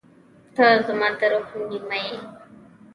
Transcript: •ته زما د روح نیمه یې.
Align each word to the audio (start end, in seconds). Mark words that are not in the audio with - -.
•ته 0.55 0.65
زما 0.87 1.07
د 1.19 1.21
روح 1.31 1.47
نیمه 1.69 1.97
یې. 2.05 2.17